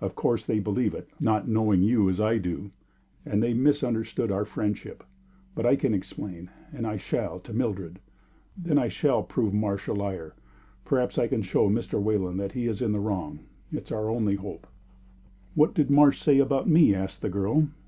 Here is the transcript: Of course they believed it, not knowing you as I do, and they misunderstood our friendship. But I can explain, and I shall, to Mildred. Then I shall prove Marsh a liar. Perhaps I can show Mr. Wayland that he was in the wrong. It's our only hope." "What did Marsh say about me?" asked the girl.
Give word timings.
Of 0.00 0.14
course 0.14 0.46
they 0.46 0.60
believed 0.60 0.94
it, 0.94 1.08
not 1.20 1.48
knowing 1.48 1.82
you 1.82 2.08
as 2.08 2.20
I 2.20 2.38
do, 2.38 2.70
and 3.26 3.42
they 3.42 3.52
misunderstood 3.54 4.30
our 4.30 4.44
friendship. 4.44 5.02
But 5.56 5.66
I 5.66 5.74
can 5.74 5.92
explain, 5.92 6.48
and 6.72 6.86
I 6.86 6.96
shall, 6.96 7.40
to 7.40 7.52
Mildred. 7.52 7.98
Then 8.56 8.78
I 8.78 8.86
shall 8.86 9.24
prove 9.24 9.52
Marsh 9.52 9.88
a 9.88 9.92
liar. 9.92 10.36
Perhaps 10.84 11.18
I 11.18 11.26
can 11.26 11.42
show 11.42 11.68
Mr. 11.68 12.00
Wayland 12.00 12.38
that 12.38 12.52
he 12.52 12.68
was 12.68 12.82
in 12.82 12.92
the 12.92 13.00
wrong. 13.00 13.40
It's 13.72 13.90
our 13.90 14.08
only 14.10 14.36
hope." 14.36 14.68
"What 15.56 15.74
did 15.74 15.90
Marsh 15.90 16.20
say 16.20 16.38
about 16.38 16.68
me?" 16.68 16.94
asked 16.94 17.20
the 17.20 17.28
girl. 17.28 17.66